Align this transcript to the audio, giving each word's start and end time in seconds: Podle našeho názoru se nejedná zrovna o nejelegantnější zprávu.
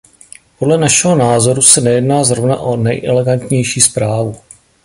Podle 0.59 0.77
našeho 0.77 1.15
názoru 1.15 1.61
se 1.61 1.81
nejedná 1.81 2.23
zrovna 2.23 2.57
o 2.59 2.77
nejelegantnější 2.77 3.81
zprávu. 3.81 4.35